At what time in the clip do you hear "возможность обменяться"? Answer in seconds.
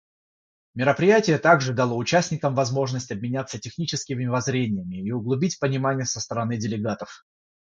2.55-3.59